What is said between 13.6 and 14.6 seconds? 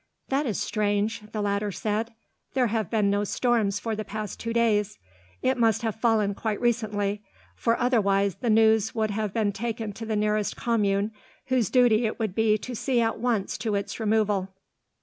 its removal."